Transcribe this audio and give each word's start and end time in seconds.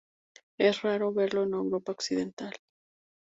Es 0.57 0.81
raro 0.81 1.13
verlo 1.13 1.43
en 1.43 1.53
Europa 1.53 1.91
occidental. 1.91 2.55